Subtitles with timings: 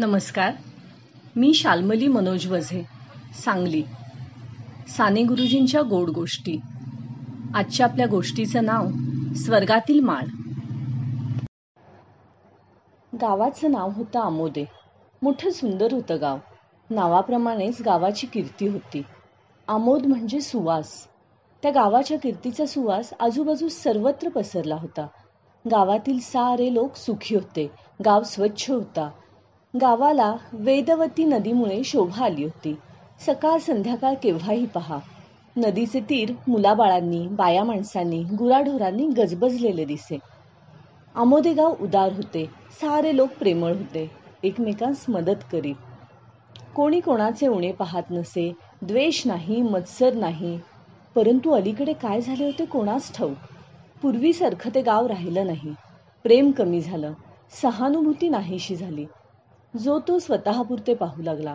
[0.00, 0.52] नमस्कार.
[1.36, 2.86] मी शाल्मली मनोज वझे
[3.44, 3.82] सांगली.
[4.88, 6.60] साने गुरुजींच्या गोड गोष्टी.
[7.54, 8.86] आजच्या आपल्या गोष्टीचं नाव
[9.34, 10.22] स्वर्गातील माळ.
[13.22, 14.64] गावाचं नाव होतं आमोदे.
[15.22, 16.38] मोठं सुंदर होतं गाव.
[16.90, 19.02] नावाप्रमाणेच गावाची कीर्ती होती.
[19.68, 21.06] आमोद म्हणजे सुवास.
[21.62, 25.06] त्या गावाच्या कीर्तीचा सुवास आजूबाजू सर्वत्र पसरला होता.
[25.70, 27.70] गावातील सारे लोक सुखी होते.
[28.04, 29.10] गाव स्वच्छ होता.
[29.74, 32.74] गावाला वेदवती नदीमुळे शोभा आली होती.
[33.26, 34.98] सकाळ संध्याकाळ केव्हाही पहा.
[35.56, 40.18] नदीचे तीर मुलाबाळांनी बाया माणसांनी गुराढोरांनी गजबजलेले दिसे.
[41.14, 42.44] आमोदे गाव उदार होते
[42.80, 44.10] सारे लोक प्रेमळ होते
[44.42, 45.74] एकमेकांस मदत करीत.
[46.76, 48.52] कोणी कोणाचे उणे पाहत नसे
[48.82, 50.58] द्वेष नाही मत्सर नाही.
[51.14, 53.36] परंतु अलीकडे काय झाले होते कोणास ठाऊक?
[54.02, 55.74] पूर्वीसारखं ते गाव राहिलं नाही.
[56.24, 57.12] प्रेम कमी झालं.
[57.62, 59.06] सहानुभूती नाहीशी झाली.
[59.74, 61.54] जो तो स्वतःपुरते पाहू लागला.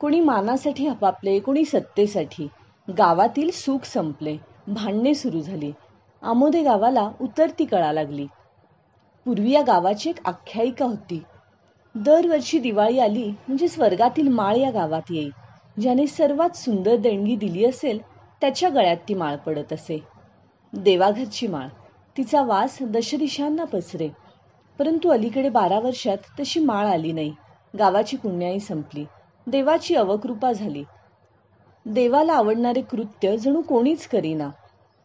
[0.00, 2.48] कोणी मानासाठी हपापले कोणी सत्तेसाठी.
[2.88, 4.36] गावातील सुख संपले.
[4.66, 5.72] भांडणे सुरू झाली.
[6.22, 8.26] आमोदे गावाला उतरती कळा लागली.
[9.26, 11.22] पूर्वी या गावाची एक आख्यायिका होती.
[11.94, 15.28] दरवर्षी दिवाळी आली म्हणजे स्वर्गातील माळ या गावात येई
[15.80, 17.98] ज्याने सर्वात सुंदर देणगी दिली असेल
[18.40, 19.98] त्याच्या गळ्यात ती माळ पडत असे.
[20.72, 21.68] देवाघरची माळ.
[22.16, 24.08] तिचा वास दशदिशांना पसरे.
[24.78, 27.32] परंतु अलीकडे बारा वर्षात तशी माळ आली नाही.
[27.78, 29.04] गावाची पुण्याई संपली.
[29.46, 30.84] देवाची अवकृपा झाली.
[31.86, 34.48] देवाला आवडणारे कृत्य जणू कोणीच करीना.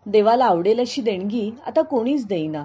[0.06, 2.64] देवाला आवडेल अशी देणगी आता कोणीच देईना.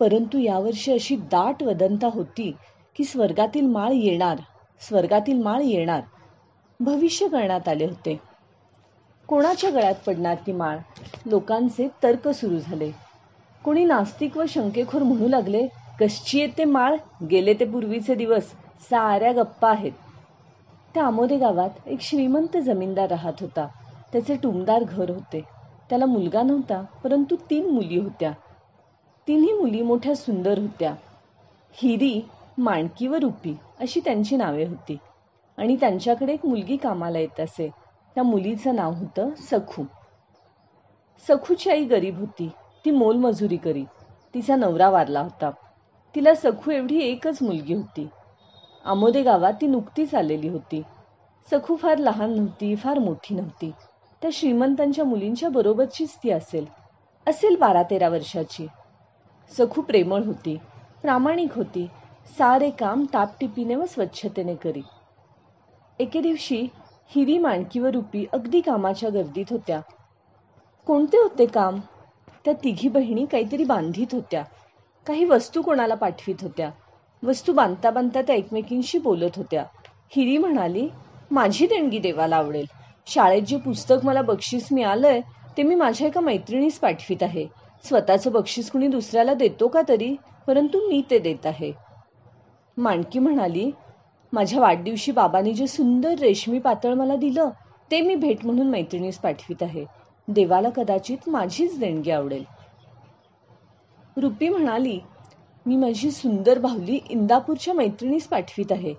[0.00, 2.52] परंतु यावर्षी अशी दाट वदंता होती
[2.96, 4.36] की स्वर्गातील माळ येणार
[4.80, 6.00] स्वर्गातील माळ येणार.
[6.80, 8.20] भविष्य करण्यात आले होते.
[9.28, 10.78] कोणाच्या गळ्यात पडणार ती माळ?
[11.26, 12.90] लोकांचे तर्क सुरू झाले.
[13.64, 15.66] कोणी नास्तिक व शंकेखोर म्हणू लागले?
[16.00, 16.96] कशी येते माळ
[17.30, 18.42] गेले ते पूर्वीचे दिवस
[18.90, 19.92] साऱ्या गप्पा आहेत.
[20.94, 23.66] त्या आमोदे गावात एक श्रीमंत जमीनदार राहत होता.
[24.12, 25.40] त्याचे टुमदार घर होते.
[25.90, 28.32] त्याला मुलगा नव्हता परंतु तीन मुली होत्या.
[29.28, 30.94] तिन्ही मुली मोठ्या सुंदर होत्या.
[31.72, 32.28] हिरी
[32.58, 34.96] माणकी व रुपी अशी त्यांची नावे होती.
[35.56, 37.70] आणि त्यांच्याकडे एक मुलगी कामाला येत असे.
[38.14, 39.84] त्या मुलीचं नाव होतं सखू.
[41.28, 42.50] सखूची आई गरीब होती.
[42.84, 43.84] ती मोलमजुरी करी
[44.34, 45.50] तिचा नवरा वारला होता.
[46.16, 48.08] तिला सखू एवढी एकच मुलगी होती.
[48.84, 50.82] आमोदे गावात ती नुकतीच आलेली होती.
[51.50, 53.70] सखू फार लहान नव्हती फार मोठी नव्हती.
[54.22, 56.66] त्या श्रीमंतांच्या मुलींच्या बरोबरचीच ती असेल.
[57.26, 58.66] असेल बारा तेरा वर्षाची.
[59.58, 60.58] सखू प्रेमळ होती
[61.02, 61.86] प्रामाणिक होती
[62.38, 64.82] सारे काम टापटिपीने व स्वच्छतेने करी
[65.98, 66.66] एके दिवशी
[67.06, 69.80] हिरी माणकी व रुपी अगदी कामाच्या गर्दीत होत्या.
[70.86, 71.80] कोणते होते काम?
[72.44, 74.44] त्या तिघी बहिणी काहीतरी बांधित होत्या.
[75.06, 76.70] काही वस्तू कोणाला पाठवित होत्या?
[77.22, 79.64] वस्तू बांधता बांधता त्या एकमेकींशी बोलत होत्या.
[80.16, 80.88] हिरी म्हणाली
[81.30, 82.66] माझी देणगी देवाला आवडेल.
[83.06, 85.20] शाळेत जे पुस्तक मला बक्षीस मिळालंय
[85.56, 87.46] ते मी माझ्या एका मैत्रिणीस पाठवित आहे.
[87.84, 90.16] स्वतःचं बक्षीस कुणी दुसऱ्याला देतो का तरी?
[90.46, 91.72] परंतु मी ते देत आहे.
[92.76, 93.70] माणकी म्हणाली
[94.32, 97.50] माझ्या वाढदिवशी बाबांनी जे सुंदर रेशमी पातळ मला दिलं
[97.90, 99.84] ते मी भेट म्हणून मैत्रिणीस पाठवित आहे.
[100.28, 102.44] देवाला कदाचित माझीच देणगी आवडेल.
[104.20, 105.00] रुपी म्हणाली
[105.66, 108.94] मी माझी सुंदर भावली इंदापूरच्या मैत्रिणीस पाठवित आहे.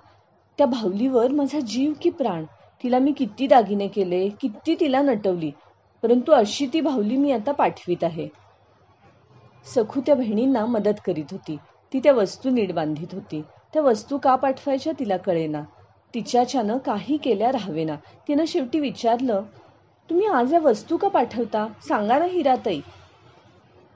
[0.57, 2.43] त्या भावलीवर माझा जीव की प्राण
[2.83, 5.51] तिला मी किती दागिने केले किती तिला नटवली
[6.03, 8.27] परंतु अशी ती भावली मी आता पाठवित आहे.
[9.75, 11.57] सखू त्या बहिणींना मदत करीत होती.
[11.93, 13.41] ती त्या वस्तू नीट बांधित होती.
[13.73, 15.61] त्या वस्तू का पाठवायच्या तिला कळेना.
[16.13, 17.95] तिच्याच्यानं काही केल्या राहावेना.
[18.27, 19.41] तिनं शेवटी विचारलं
[20.09, 21.67] तुम्ही आज या वस्तू का पाठवता?
[21.87, 22.81] सांगा ना हिराताई.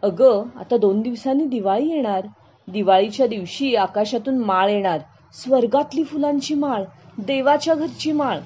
[0.03, 2.21] अगं आता दोन दिवसांनी दिवाळी येणार.
[2.67, 4.99] दिवाळीच्या दिवशी आकाशातून माळ येणार.
[5.33, 6.83] स्वर्गातली फुलांची माळ
[7.17, 8.39] देवाच्या घरची माळ.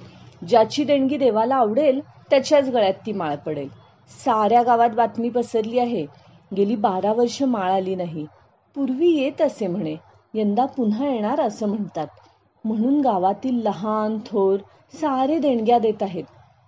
[0.47, 1.99] ज्याची देणगी देवाला आवडेल
[2.29, 3.67] त्याच्याच गळ्यात ती माळ पडेल.
[4.25, 6.05] साऱ्या गावात बातमी पसरली आहे.
[6.57, 8.25] गेली बारा वर्ष माळ आली नाही.
[8.75, 9.95] पूर्वी येत असे म्हणे.
[10.33, 12.07] यंदा पुन्हा येणार असं म्हणतात.
[12.65, 14.57] म्हणून गावातील लहान थोर
[14.93, 16.23] सारे देणग्या देत आहेत.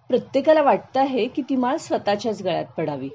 [0.09, 3.09] प्रत्येकाला वाटतं आहे की ती माळ स्वतःच्याच गळ्यात पडावी.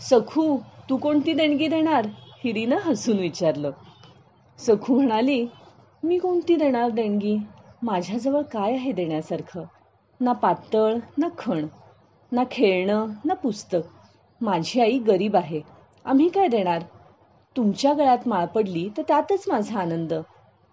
[0.00, 0.56] सखू
[0.90, 2.06] तू कोणती देणगी देणार?
[2.44, 3.70] हिरीनं हसून विचारलं.
[4.58, 5.46] सखू म्हणाली
[6.02, 7.36] मी कोणती देणार देणगी?
[7.82, 9.64] माझ्याजवळ काय आहे देण्यासारखं?
[10.20, 11.66] ना पातळ ना खण
[12.32, 13.80] ना खेळणं ना पुस्तक.
[14.40, 15.60] माझी आई गरीब आहे.
[16.04, 16.82] आम्ही काय देणार?
[17.56, 20.14] तुमच्या गळ्यात माळ पडली तर त्यातच माझा आनंद.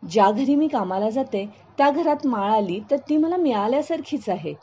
[0.03, 1.45] ज्या घरी मी कामाला जाते
[1.77, 4.53] त्या घरात माळ आली तर ती मला मिळाल्यासारखीच आहे.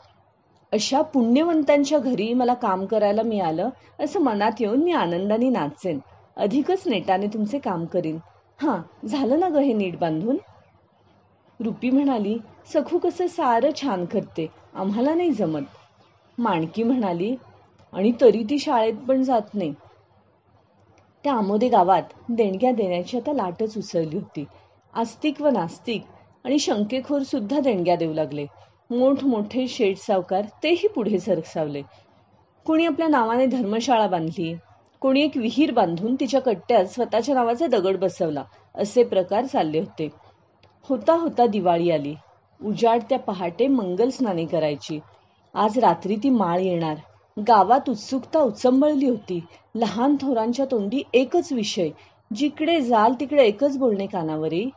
[0.71, 3.69] अशा पुण्यवंतांच्या घरी मला काम करायला मिळालं
[3.99, 5.99] असं मनात येऊन मी आनंदाने नाचेन.
[6.37, 8.17] अधिकच नेटाने तुमचे काम करीन.
[8.59, 10.37] हां झालं ना ग हे नीट बांधून?
[11.59, 12.37] रुपी म्हणाली
[12.73, 15.63] सखू कसं सारं छान करते आम्हाला नाही जमत.
[16.37, 17.35] माणकी म्हणाली
[17.93, 19.73] आणि तरी ती शाळेत पण जात नाही.
[21.23, 24.45] त्या आमोदे गावात देणग्या देण्याची आता लाटच उसळली होती.
[24.93, 26.03] आस्तिक व नास्तिक
[26.45, 28.45] आणि शंकेखोर सुद्धा देणग्या देऊ लागले.
[28.91, 31.81] मोठमोठे शेठ सावकार तेही पुढे सरसावले.
[32.65, 34.53] कोणी आपल्या नावाने धर्मशाळा बांधली
[35.01, 38.43] कोणी एक विहीर बांधून तिच्या कट्ट्यात स्वतःच्या नावाचा दगड बसवला
[38.75, 40.09] असे प्रकार चालले होते.
[40.89, 42.13] होता होता दिवाळी आली.
[42.61, 44.99] उजाड त्या पहाटे मंगल स्नाने करायची.
[45.55, 46.95] आज रात्री ती माळ येणार.
[47.37, 49.39] गावात उत्सुकता उचंबळली होती.
[49.75, 51.89] लहान थोरांच्या तोंडी एकच विषय
[52.35, 54.69] जिकडे जाल तिकडे एकच बोलणे कानावरी.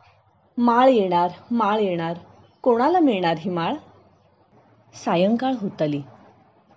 [0.57, 2.17] माळ येणार माळ येणार.
[2.63, 3.73] कोणाला मिळणार ही माळ?
[4.95, 6.01] सायंकाळ होत आली.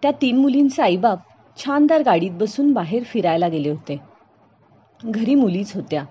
[0.02, 1.18] त्या तीन मुलींचे आईबाप
[1.56, 4.00] छानदार गाडीत बसून बाहेर फिरायला गेले होते.
[5.04, 6.04] घरी मुलीच होत्या.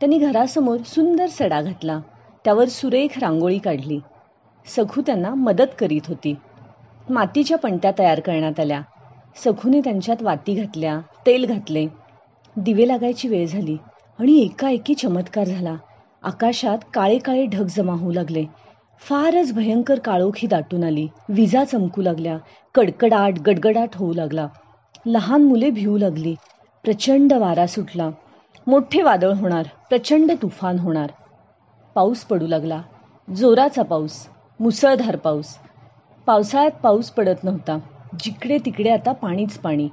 [0.00, 2.00] त्यांनी घरासमोर सुंदर सडा घातला.
[2.44, 3.98] त्यावर सुरेख रांगोळी काढली.
[4.66, 6.34] सखू त्यांना मदत करीत होती.
[7.10, 8.80] मातीच्या पणत्या तयार करण्यात आल्या.
[9.36, 11.86] सखूने त्यांच्यात वाती घातल्या तेल घातले.
[12.56, 13.76] दिवे लागायची वेळ झाली
[14.18, 15.76] आणि एकाएकी चमत्कार झाला.
[16.22, 18.44] आकाशात काळे काळे ढग जमा होऊ लागले.
[19.00, 21.08] फारच भयंकर काळोखी दाटून आली.
[21.28, 22.38] विजा चमकू लागल्या.
[22.74, 24.46] कडकडाट गडगडाट होऊ लागला.
[25.06, 26.34] लहान मुले भिवू लागली.
[26.84, 28.10] प्रचंड वारा सुटला.
[28.66, 29.66] मोठे वादळ होणार.
[29.88, 31.10] प्रचंड तुफान होणार.
[31.94, 32.82] पाऊस पडू लागला.
[33.36, 34.28] जोराचा पाऊस.
[34.60, 35.56] मुसळधार पाऊस.
[36.26, 37.78] पावसाळ्यात पाऊस पडत नव्हता.
[38.20, 39.88] जिकडे तिकडे आता पाणीच पाणी.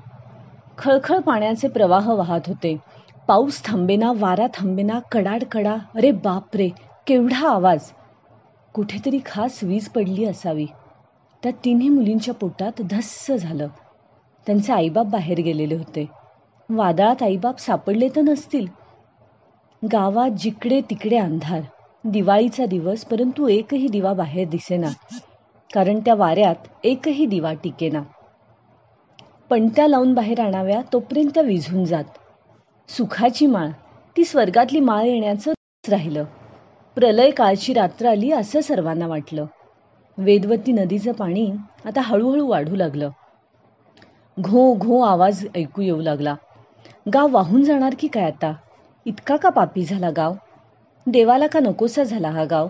[0.77, 2.77] खळखळ पाण्याचे प्रवाह वाहत होते.
[3.27, 5.75] पाऊस थांबेना वारा थांबेना कडाडकडा.
[5.95, 6.69] अरे बाप रे
[7.07, 7.79] केवढा आवाज!
[8.73, 10.65] कुठेतरी खास वीज पडली असावी.
[11.43, 13.67] त्या तिन्ही मुलींच्या पोटात धस्स झालं.
[14.47, 16.05] त्यांचे आईबाप बाहेर गेलेले होते.
[16.69, 18.65] वादळात आईबाप सापडले तर नसतील.
[19.91, 21.61] गावात जिकडे तिकडे अंधार.
[22.03, 24.89] दिवाळीचा दिवस परंतु एकही दिवा बाहेर दिसेना.
[25.73, 28.01] कारण त्या वाऱ्यात एकही दिवा टिकेना.
[29.49, 32.03] पणत्या लावून बाहेर आणाव्या तोपर्यंत त्या विझून जात.
[32.89, 33.69] सुखाची माळ.
[34.17, 35.51] ती स्वर्गातली माळ येण्याचं
[35.89, 36.23] राहिलं.
[36.95, 39.45] प्रलय काळची रात्र आली असं सर्वांना वाटलं.
[40.17, 41.51] वेदवती नदीचं पाणी
[41.85, 43.09] आता हळूहळू वाढू लागलं.
[44.39, 46.35] घो घो आवाज ऐकू येऊ लागला.
[47.13, 48.53] गाव वाहून जाणार की काय आता?
[49.05, 50.33] इतका का पापी झाला गाव?
[51.07, 52.67] देवाला का नकोसा झाला हा गाव?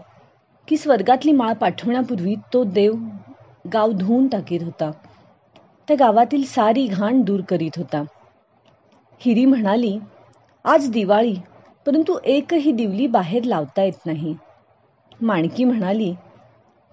[0.68, 2.94] की स्वर्गातली माळ पाठवण्यापूर्वी तो देव
[3.74, 4.92] गाव धुवून टाकीत होता.
[5.88, 8.04] त्या गावातील सारी घाण दूर करीत होता.
[9.20, 10.00] हिरी म्हणाली
[10.66, 11.36] आज दिवाळी
[11.86, 14.36] परंतु एकही दिवली बाहेर लावता येत नाही.
[15.22, 16.14] माणकी म्हणाली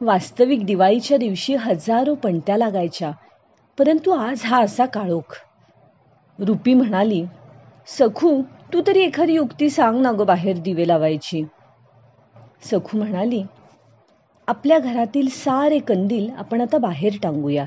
[0.00, 3.10] वास्तविक दिवाळीच्या दिवशी हजारो पणत्या लागायच्या
[3.78, 5.34] परंतु आज हा असा काळोख.
[6.38, 7.24] रुपी म्हणाली
[7.88, 8.40] सखू
[8.72, 11.42] तू तरी एखादी युक्ती सांग ना गो बाहेर दिवे लावायची.
[12.62, 13.42] सखू म्हणाली
[14.48, 17.66] आपल्या घरातील सारे कंदील आपण आता बाहेर टांगूया.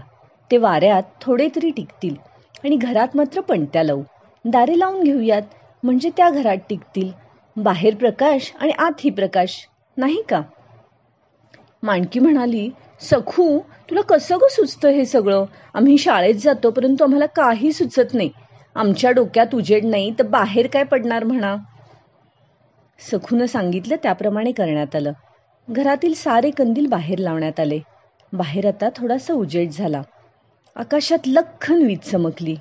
[0.51, 2.15] ते वाऱ्यात थोडे तरी टिकतील
[2.63, 4.03] आणि घरात मात्र पणत्या लावू.
[4.45, 5.41] दारे लावून घेऊयात.
[5.83, 7.11] म्हणजे त्या घरात टिकतील.
[7.55, 9.67] बाहेर प्रकाश आणि आत ही प्रकाश.
[9.97, 10.41] नाही का?
[11.83, 12.69] माणकी म्हणाली
[13.01, 15.45] सखू तुला कसं ग सुचतं हे सगळं?
[15.73, 18.29] आम्ही शाळेत जातो परंतु आम्हाला काही सुचत नाही.
[18.75, 21.55] आमच्या डोक्यात उजेड नाही तर बाहेर काय पडणार म्हणा?
[22.99, 25.11] सखूनं सांगितलं त्याप्रमाणे करण्यात आलं.
[25.69, 27.79] घरातील सारे कंदील बाहेर लावण्यात आले.
[28.33, 30.01] बाहेर आता थोडासा उजेड झाला.
[30.75, 32.55] आकाशात लखन वीज चमकली.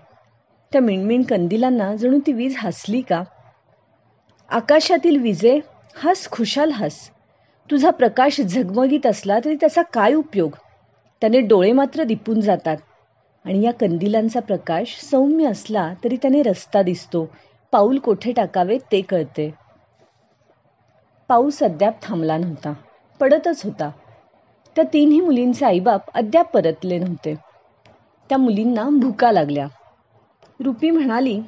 [0.73, 3.23] त्या मिणमिण कंदिलांना जणू ती वीज हसली का?
[4.49, 5.61] आकाशातील विजे
[5.97, 7.11] हस खुशाल हस.
[7.71, 10.51] तुझा प्रकाश झगमगीत असला तरी त्याचा काय उपयोग?
[11.21, 12.77] त्याने डोळे मात्र दिपून जातात.
[13.45, 17.31] आणि या कंदिलांचा प्रकाश सौम्य असला तरी त्याने रस्ता दिसतो.
[17.73, 19.55] पाऊल कोठे टाकावे ते कळते.
[21.29, 22.73] पाऊस अद्याप थांबला नव्हता.
[23.21, 23.91] पडतच होता.
[24.77, 27.35] त्या तीनही मुलींचे आईबाप अद्याप परतले नव्हते.
[28.29, 29.67] त्या मुलींना भुका लागल्या.
[30.65, 31.41] रुपी म्हणाली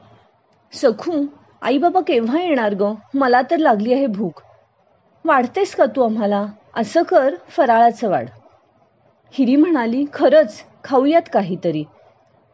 [0.73, 1.25] सखू
[1.63, 2.93] आई बाबा केव्हा येणार ग?
[3.15, 4.41] मला तर लागली आहे भूक.
[5.25, 6.47] वाढतेस का तू आम्हाला?
[6.77, 8.27] असं कर फराळाचं वाढ.
[9.33, 11.85] हिरी म्हणाली खरंच खाऊयात काहीतरी.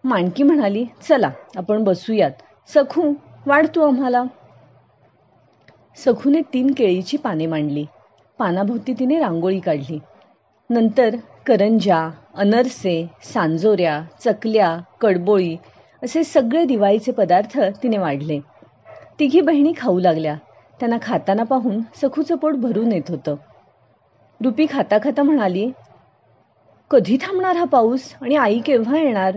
[0.05, 2.31] माणकी म्हणाली चला आपण बसूयात.
[2.69, 3.13] सखू
[3.47, 4.23] वाढ तू आम्हाला.
[5.97, 7.87] सखूने तीन केळीची पाने मांडली.
[8.39, 9.99] पानाभोवती तिने रांगोळी काढली.
[10.71, 15.57] नंतर करंजा अनरसे सांजोऱ्या चकल्या कडबोळी
[16.03, 18.39] असे सगळे दिवाळीचे पदार्थ तिने वाढले.
[19.21, 20.35] तिघी बहिणी खाऊ लागल्या.
[20.81, 23.37] त्यांना खाताना पाहून सखूचं पोट भरून येत होतं.
[24.41, 25.71] रुपी खाता खाता म्हणाली
[26.91, 29.37] कधी थांबणार हा पाऊस आणि आई केव्हा येणार?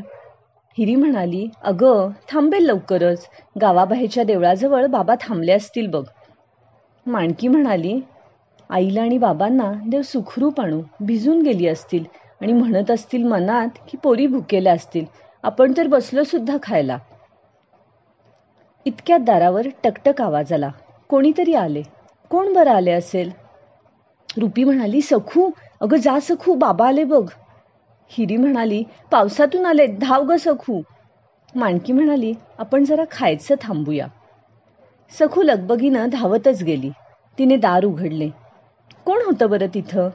[0.77, 3.27] हिरी म्हणाली अगं थांबेल लवकरच.
[3.61, 6.03] गावाबाहेरच्या देवळाजवळ बाबा थांबले असतील बघ.
[7.05, 7.99] माणकी म्हणाली
[8.69, 10.81] आईला आणि बाबांना देव सुखरूप आणू.
[10.99, 12.03] भिजून गेली असतील
[12.41, 15.05] आणि म्हणत असतील मनात की पोरी भुकेल्या असतील.
[15.43, 16.97] आपण तर बसलो सुद्धा खायला.
[18.85, 20.69] इतक्यात दारावर टकटक आवाज आला.
[21.09, 21.81] कोणीतरी आले.
[22.29, 23.31] कोण बरं आले असेल?
[24.37, 27.29] रुपी म्हणाली सखू अगं जा सखू बाबा आले बघ.
[28.07, 30.81] हिरी म्हणाली पावसातून आले धाव ग सखू.
[31.55, 34.07] माणकी म्हणाली आपण जरा खायचं थांबूया.
[35.19, 36.91] सखू लगबगीनं धावतच गेली.
[37.37, 38.29] तिने दार उघडले.
[39.05, 40.09] कोण होतं बरं तिथं?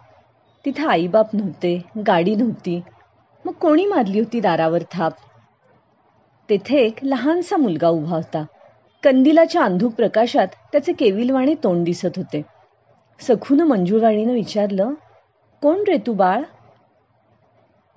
[0.64, 2.80] तिथं आईबाप नव्हते गाडी नव्हती
[3.47, 5.12] मग कोणी मारली होती दारावर थाप?
[6.50, 8.45] तेथे एक लहानसा मुलगा उभा होता.
[9.03, 12.43] कंदिलाच्या अंधूक प्रकाशात त्याचे केविलवाणे तोंड दिसत होते.
[13.21, 14.91] सखून मंजुळवाणीनं विचारलं
[15.62, 16.43] कोण रे तू बाळ?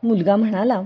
[0.04, 0.82] मुलगा म्हणाला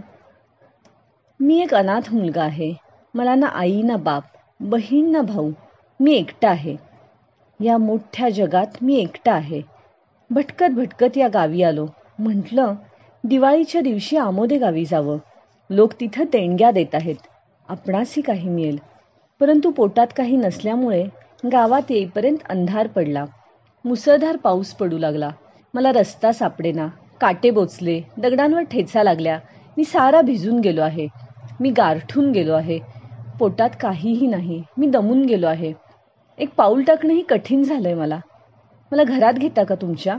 [1.39, 2.73] मी एक अनाथ मुलगा आहे.
[3.13, 4.23] मला ना आई ना बाप
[4.59, 5.51] बहीण ना भाऊ.
[5.99, 6.75] मी एकटा आहे.
[7.63, 9.61] या मोठ्या जगात मी एकटा आहे.
[10.29, 11.87] भटकत भटकत या गावी आलो.
[12.19, 12.73] म्हटलं
[13.27, 15.17] दिवाळीच्या दिवशी आमोदे गावी जावं.
[15.69, 17.15] लोक तिथं देणग्या देत आहेत.
[17.69, 18.77] आपणासही काही मिळेल.
[19.39, 21.05] परंतु पोटात काही नसल्यामुळे
[21.51, 23.25] गावात येईपर्यंत अंधार पडला.
[23.85, 25.29] मुसळधार पाऊस पडू लागला.
[25.73, 26.87] मला रस्ता सापडेना.
[27.21, 28.01] काटे बोचले.
[28.17, 29.39] दगडांवर ठेचा लागल्या.
[29.77, 31.07] मी सारा भिजून गेलो आहे.
[31.59, 32.79] मी गारठून गेलो आहे.
[33.39, 34.63] पोटात काहीही नाही.
[34.77, 35.73] मी दमून गेलो आहे.
[36.37, 38.19] एक पाऊल टाकणंही कठीण झालंय मला.
[38.91, 40.17] मला घरात घेता का तुमच्या?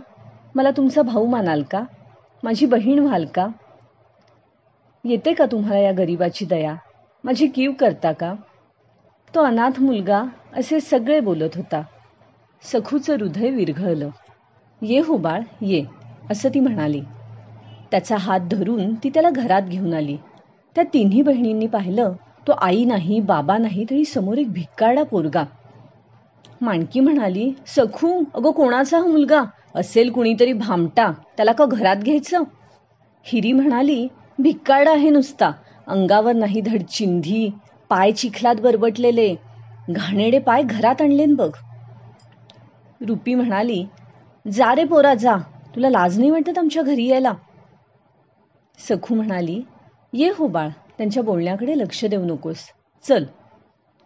[0.54, 1.84] मला तुमचा भाऊ मानाल का?
[2.44, 3.46] माझी बहीण व्हाल का?
[5.04, 6.74] येते का तुम्हाला या गरिबाची दया?
[7.24, 8.34] माझी कीव करता का?
[9.34, 10.24] तो अनाथ मुलगा
[10.56, 11.82] असे सगळे बोलत होता.
[12.62, 14.08] सखूचं हृदय विरघळलं.
[14.82, 15.84] ये हो बाळ ये
[16.30, 17.00] असं ती म्हणाली.
[17.90, 20.16] त्याचा हात धरून ती त्याला घरात घेऊन आली.
[20.74, 22.12] त्या तिन्ही बहिणींनी पाहिलं
[22.48, 25.44] तो आई नाही बाबा नाही तरी समोर एक भिक्काडा पोरगा.
[26.60, 29.42] माणकी म्हणाली सखू अगं कोणाचा हा मुलगा?
[29.74, 32.42] असेल कुणीतरी भामटा त्याला का घरात घ्यायचं?
[33.26, 34.06] हिरी म्हणाली
[34.38, 35.50] भिक्काडा आहे नुसता
[35.86, 37.48] अंगावर नाही धड चिंधी
[37.90, 39.34] पाय चिखलात बरबटलेले
[39.90, 41.50] घाणेडे पाय घरात आणलेन बघ.
[43.00, 43.84] रुपी म्हणाली
[44.44, 45.36] जा रे पोरा जा
[45.74, 47.32] तुला लाज नाही वाटत आमच्या घरी यायला?
[48.78, 49.60] सखू म्हणाली
[50.12, 52.64] ये हो बाळ त्यांच्या बोलण्याकडे लक्ष देऊ नकोस.
[53.04, 53.24] चल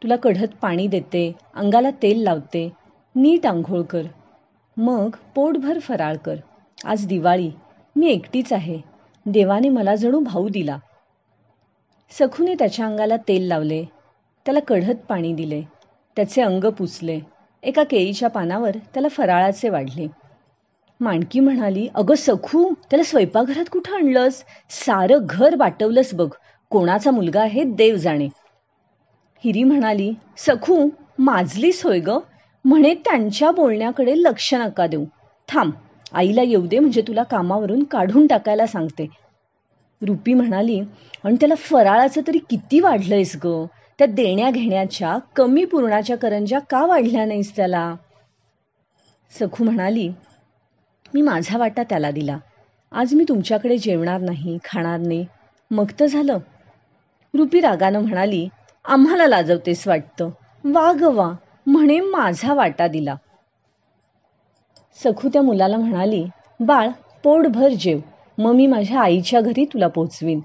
[0.02, 2.68] तुला कढत पाणी देते अंगाला तेल लावते
[3.14, 4.02] नीट आंघोळ कर.
[4.78, 6.34] मग पोटभर फराळ कर.
[6.84, 7.50] आज दिवाळी.
[7.96, 8.80] मी एकटीच आहे.
[9.26, 10.78] देवाने मला जणू भाऊ दिला.
[12.10, 13.84] सखूने त्याच्या अंगाला तेल लावले.
[14.44, 15.62] त्याला कढत पाणी दिले.
[16.16, 17.20] त्याचे अंग पुसले.
[17.62, 20.06] एका केळीच्या पानावर त्याला फराळाचे वाढले.
[21.00, 24.44] माणकी म्हणाली अगं सखू त्याला स्वयंपाकघरात कुठं आणलंस?
[24.70, 26.30] सारं घर वाटवलंस बघ.
[26.70, 28.28] कोणाचा मुलगा आहे देव जाणे.
[29.44, 32.10] हिरी म्हणाली सखू माजलीस होय ग.
[32.64, 35.04] म्हणे त्यांच्या बोलण्याकडे लक्ष नका देऊ.
[35.48, 35.72] थांब
[36.12, 39.06] आईला येऊ दे म्हणजे तुला कामावरून काढून टाकायला सांगते.
[40.06, 40.80] रुपी म्हणाली
[41.24, 43.64] आणि त्याला फराळाचं तरी किती वाढलंयस ग?
[43.98, 47.94] त्या देण्या घेण्याच्या कमी पूर्णाच्या करंजा का वाढल्या नाहीस त्याला?
[49.40, 50.08] सखू म्हणाली
[51.14, 52.38] मी माझा वाटा त्याला दिला.
[52.92, 55.26] आज मी तुमच्याकडे जेवणार नाही खाणार नाही.
[55.70, 56.38] मग तर झालं.
[57.34, 58.48] रुपी रागानं म्हणाली
[58.84, 60.30] आम्हाला लाजवतेस वाटतं.
[60.64, 61.32] वा ग वा.
[61.68, 63.14] म्हणे माझा वाटा दिला.
[65.04, 66.24] सखू त्या मुलाला म्हणाली
[66.60, 66.88] बाळ
[67.22, 67.98] पोटभर जेव.
[68.38, 70.40] मग मी माझ्या आईच्या घरी तुला पोचवीन.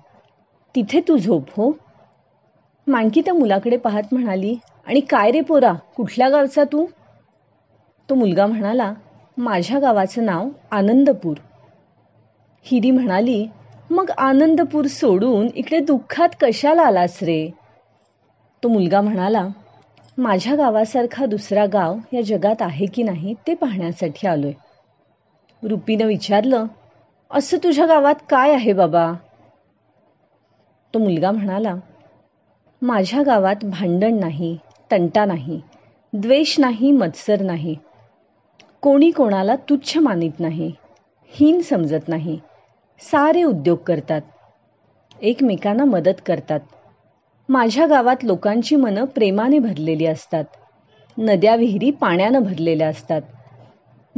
[0.76, 1.72] तिथे तू झोप हो.
[2.88, 4.56] माणकी त्या मुलाकडे पाहत म्हणाली
[4.88, 6.86] आणि काय रे पोरा कुठल्या गावचा तू?
[8.10, 8.94] तो मुलगा म्हणाला
[9.38, 11.38] माझ्या गावाचं नाव आनंदपूर.
[12.64, 13.48] हिरी म्हणाली
[13.90, 17.50] मग आनंदपूर सोडून इकडे दुःखात कशाला आलास रे?
[18.64, 19.48] तो मुलगा म्हणाला
[20.18, 24.52] माझ्या गावासारखा दुसरा गाव या जगात आहे की नाही ते पाहण्यासाठी आलोय.
[25.64, 26.66] रुपीनं विचारलं
[27.32, 29.14] असं तुझ्या गावात काय आहे बाबा?
[30.94, 31.76] तो मुलगा म्हणाला
[32.82, 34.58] माझ्या गावात भांडण नाही
[34.92, 35.62] तंटा नाही
[36.14, 37.76] द्वेष नाही मत्सर नाही.
[38.82, 40.72] कोणी कोणाला तुच्छ मानित नाही
[41.28, 42.40] हीन समजत नाही.
[43.00, 44.22] सारे उद्योग करतात.
[45.22, 46.60] एकमेकांना मदत करतात.
[47.50, 50.44] माझ्या गावात लोकांची मनं प्रेमाने भरलेली असतात.
[51.18, 53.22] नद्या विहिरी पाण्यानं भरलेल्या असतात.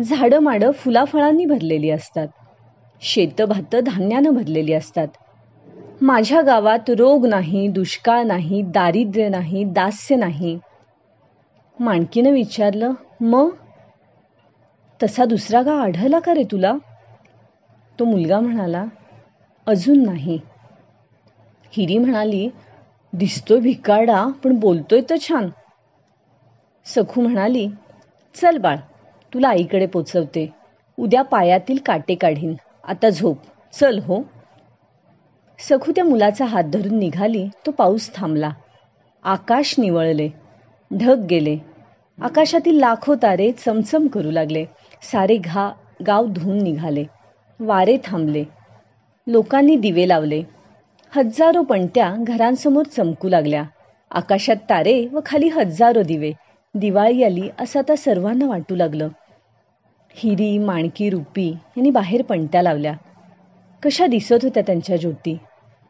[0.04, 2.28] झाडं माडं फुलाफळांनी भरलेली असतात.
[3.02, 5.08] शेतं भातं धान्यानं भरलेली असतात.
[6.02, 10.60] माझ्या गावात रोग नाही दुष्काळ नाही दारिद्र्य नाही दास्य नाही.
[11.80, 12.92] माणकीनं विचारलं
[13.22, 13.50] मग?
[15.04, 16.74] तसा दुसरा गाव आढळला का रे तुला?
[18.00, 18.86] तो मुलगा म्हणाला
[19.68, 20.40] अजून नाही.
[21.72, 22.50] हिरी म्हणाली
[23.18, 25.50] दिसतोय भिकारडा पण बोलतोय तर छान.
[26.86, 27.68] सखू म्हणाली
[28.36, 28.78] चल बाळ
[29.34, 30.54] तुला आईकडे पोचवते.
[30.98, 32.54] उद्या पायातील काटे काढीन.
[32.88, 33.38] आता झोप.
[33.74, 34.22] चल हो.
[35.60, 37.48] सखू त्या मुलाचा हात धरून निघाली.
[37.66, 38.50] तो पाऊस थांबला.
[39.24, 40.30] आकाश निवळले.
[41.00, 41.58] ढग गेले.
[42.22, 44.66] आकाशातील लाखो तारे चमचम करू लागले.
[45.02, 45.72] सारे घा
[46.08, 47.06] गाव धुवून निघाले.
[47.60, 48.44] वारे थांबले.
[49.28, 50.44] लोकांनी दिवे लावले.
[51.16, 53.64] हजारो पणत्या घरांसमोर चमकू लागल्या.
[54.12, 56.32] आकाशात तारे व खाली हजारो दिवे.
[56.76, 59.08] दिवाळी आली असं आता सर्वांना वाटू लागलं.
[60.16, 62.94] हिरी माणकी रुपी यांनी बाहेर पणत्या लावल्या.
[63.84, 65.38] कशा दिसत होत्या त्यांच्या ज्योती?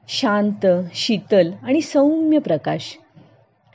[0.08, 2.98] शांत शीतल आणि सौम्य प्रकाश.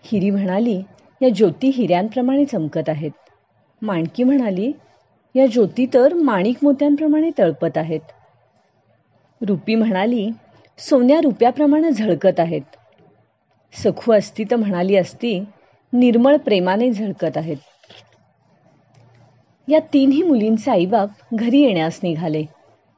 [0.05, 0.83] हिरी म्हणाली
[1.23, 3.11] या ज्योती हिऱ्यांप्रमाणे चमकत आहेत.
[3.83, 4.73] माणकी म्हणाली
[5.35, 8.01] या ज्योती तर माणिक मोत्यांप्रमाणे तळपत आहेत.
[9.49, 10.31] रुपी म्हणाली
[10.81, 12.63] सोन्या रुपयाप्रमाणे झळकत आहेत.
[13.75, 15.45] सखू असती तर म्हणाली असती
[15.93, 17.57] निर्मळ प्रेमाने झळकत आहेत.
[19.69, 22.45] या तीनही मुलींचे आईबाप घरी येण्यास निघाले.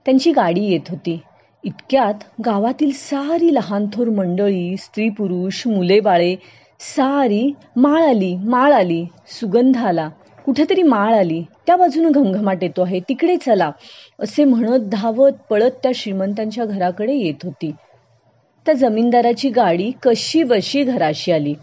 [0.06, 1.20] त्यांची गाडी येत होती.
[1.64, 2.14] इतक्यात
[2.46, 6.36] गावातील सारी लहान थोर मंडळी स्त्री पुरुष मुले बाळे
[6.80, 10.08] सारी माळ आली माळ आली सुगंध आला.
[10.46, 11.44] कुठेतरी माळ आली.
[11.66, 13.00] त्या बाजूनं घमघमाट येतो आहे.
[13.00, 13.70] तिकडे चला
[14.20, 17.72] असे म्हणत धावत पळत त्या श्रीमंतांच्या घराकडे येत होती.
[18.66, 21.54] त्या जमीनदाराची गाडी कशी बशी घराशी आली.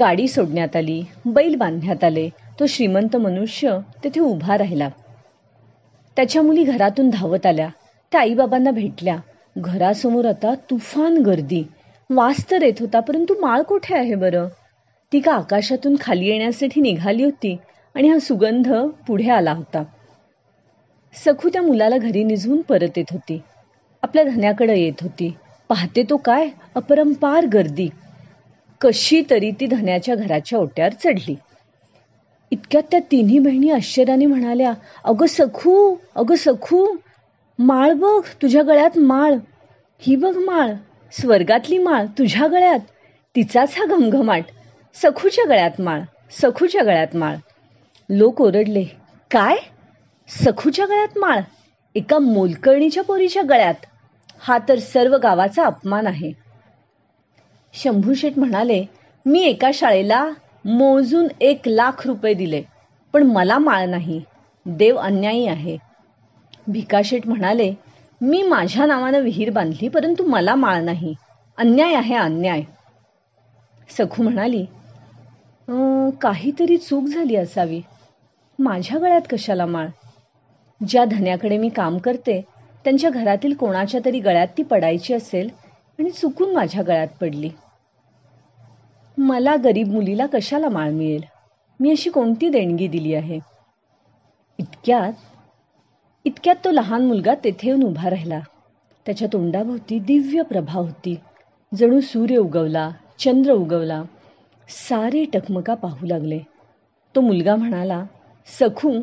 [0.00, 1.02] गाडी सोडण्यात आली.
[1.26, 2.28] बैल बांधण्यात आले.
[2.60, 4.88] तो श्रीमंत मनुष्य तेथे उभा राहिला.
[6.16, 7.68] त्याच्या मुली घरातून धावत आल्या.
[8.12, 9.16] त्या आईबाबांना भेटल्या.
[9.58, 11.62] घरासमोर आता तुफान गर्दी.
[12.10, 14.48] वास तर येत होता परंतु माळ कुठे आहे बरं?
[15.12, 17.56] ती का आकाशातून खाली येण्यासाठी निघाली होती?
[17.96, 18.72] आणि हा सुगंध
[19.06, 19.84] पुढे आला होता.
[21.24, 23.42] सखू त्या मुलाला घरी निजवून परत येत होती.
[24.02, 25.36] आपल्या धन्याकडे येत होती.
[25.68, 26.48] पाहते तो काय?
[26.74, 27.88] अपरंपार गर्दी.
[28.80, 31.34] कशी तरी ती धन्याच्या घराच्या ओट्यावर चढली.
[32.50, 34.72] इतक्यात त्या तिन्ही बहिणी आश्चर्याने म्हणाल्या
[35.04, 36.96] अगं सखू अगं सखू
[37.58, 39.34] माळ बघ तुझ्या गळ्यात माळ.
[39.98, 40.72] ही बघ माळ
[41.12, 42.80] स्वर्गातली माळ तुझ्या गळ्यात.
[43.36, 44.44] तिचाच हा घमघमाट.
[44.94, 47.36] सखूच्या गळ्यात माळ सखूच्या गळ्यात माळ.
[48.08, 48.82] लोक ओरडले
[49.30, 49.56] काय?
[50.28, 51.40] सखूच्या गळ्यात माळ?
[51.94, 53.86] एका मोलकर्णीच्या पोरीच्या गळ्यात?
[54.40, 56.32] हा तर सर्व गावाचा अपमान आहे.
[57.74, 58.84] शंभूशेठ म्हणाले
[59.26, 60.24] मी एका शाळेला
[60.64, 62.62] मोजून एक लाख रुपये दिले
[63.14, 64.20] पण मला माळ नाही.
[64.66, 65.76] देव अन्यायी आहे.
[66.68, 67.72] भिकाशेठ म्हणाले
[68.20, 71.14] मी माझ्या नावानं विहीर बांधली परंतु मला माळ नाही.
[71.58, 72.62] अन्याय आहे अन्याय.
[73.88, 74.64] सखू म्हणाली
[76.22, 77.80] काहीतरी चूक झाली असावी.
[78.58, 79.86] माझ्या गळ्यात कशाला माळ?
[80.88, 82.40] ज्या धन्याकडे मी काम करते
[82.84, 85.50] त्यांच्या घरातील कोणाच्या तरी गळ्यात ती पडायची असेल
[85.98, 87.50] आणि चुकून माझ्या गळ्यात पडली.
[89.18, 91.22] मला गरीब मुलीला कशाला माळ मिळेल?
[91.80, 93.38] मी अशी कोणती देणगी दिली आहे?
[94.58, 95.12] इतक्यात
[96.24, 98.40] इतक्यात तो लहान मुलगा तेथे येऊन उभा राहिला.
[99.06, 101.16] त्याच्या तोंडाभोवती दिव्य प्रभा होती.
[101.74, 104.02] जणू सूर्य उगवला चंद्र उगवला
[104.68, 106.38] सारे टकमका पाहू लागले.
[107.14, 108.04] तो मुलगा म्हणाला
[108.46, 109.00] सखू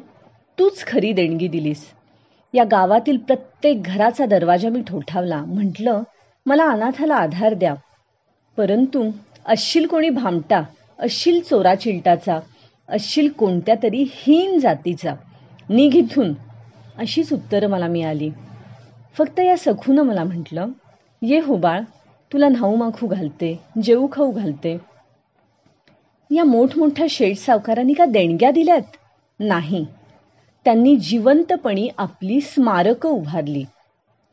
[0.59, 1.85] तूच खरी देणगी दिलीस.
[2.53, 5.43] या गावातील प्रत्येक घराचा दरवाजा मी ठोठावला.
[5.45, 6.01] म्हटलं
[6.45, 7.73] मला अनाथाला आधार द्या.
[8.57, 9.11] परंतु
[9.45, 10.61] अशील कोणी भामटा
[10.99, 12.39] अशील चोरा चिलटाचा
[12.87, 15.13] अशील कोणत्या तरी हीन जातीचा.
[15.69, 16.33] निघिथून
[16.97, 18.29] अशीच उत्तरं मला मिळाली.
[19.17, 20.67] फक्त या सखूनं मला म्हटलं
[21.21, 21.81] ये हो बाळ
[22.33, 24.77] तुला न्हाऊ माखू घालते जेऊ खाऊ घालते.
[26.31, 28.81] या मोठमोठ्या शेठ सावकारांनी का देणग्या दिल्यात?
[29.39, 29.85] नाही.
[30.65, 33.63] त्यांनी जिवंतपणी आपली स्मारकं उभारली.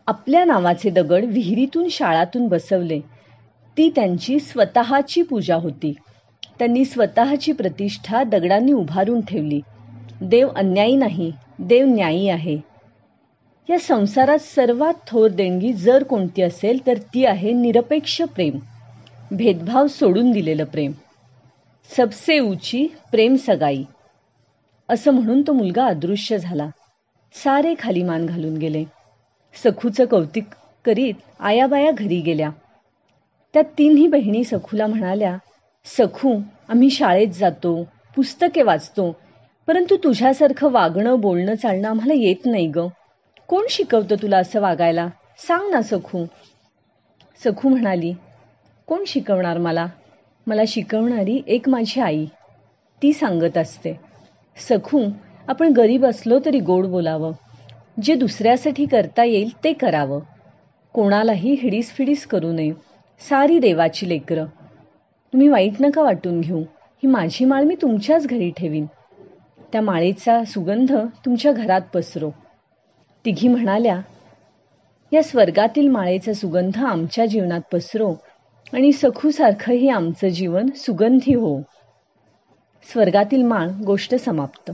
[0.06, 3.00] आपल्या नावाचे दगड विहिरीतून शाळातून बसवले.
[3.76, 5.94] ती त्यांची स्वतःची पूजा होती.
[6.58, 9.60] त्यांनी स्वतःची प्रतिष्ठा दगडांनी उभारून ठेवली.
[10.20, 12.58] देव अन्यायी नाही देव न्यायी आहे.
[13.70, 18.58] या संसारात सर्वात थोर देणगी जर कोणती असेल तर ती आहे निरपेक्ष प्रेम.
[19.30, 20.92] भेदभाव सोडून दिलेलं प्रेम.
[21.96, 23.84] सबसे ऊची प्रेम सगाई.
[24.90, 26.68] असं म्हणून तो मुलगा अदृश्य झाला.
[27.35, 28.85] सारे खाली मान घालून गेले.
[29.55, 30.44] सखूचं कौतिक
[30.85, 32.50] करीत आयाबाया घरी गेल्या.
[33.53, 35.37] त्या तिन्ही बहिणी सखूला म्हणाल्या
[35.85, 39.16] सखू आम्ही शाळेत जातो पुस्तके वाचतो
[39.66, 42.79] परंतु तुझ्यासारखं वागणं बोलणं चालणं आम्हाला येत नाही ग.
[43.48, 45.09] कोण शिकवतं तुला असं वागायला?
[45.38, 46.24] सांग ना सखू.
[47.44, 48.14] सखू म्हणाली
[48.87, 49.87] कोण शिकवणार मला?
[50.46, 52.26] मला शिकवणारी एक माझी आई.
[53.03, 54.10] ती सांगत असते.
[54.56, 55.04] सखू
[55.48, 57.32] आपण गरीब असलो तरी गोड बोलावं.
[58.02, 60.20] जे दुसऱ्यासाठी करता येईल ते करावं.
[60.92, 62.72] कोणालाही हिडीस फिडीस करू नये.
[63.28, 64.44] सारी देवाची लेकरं.
[65.32, 66.60] तुम्ही वाईट नका वाटून घेऊ.
[67.02, 68.86] ही माझी माळ मी तुमच्याच घरी ठेवीन.
[69.72, 72.30] त्या माळेचा सुगंध तुमच्या घरात पसरो.
[73.24, 74.00] तिघी म्हणाल्या
[75.12, 78.14] या स्वर्गातील माळेचा सुगंध आमच्या जीवनात पसरो
[78.72, 81.60] आणि सखूसारखंही आमचं जीवन सुगंधी हो.
[82.88, 84.71] स्वर्गातील माळ गोष्ट समाप्त.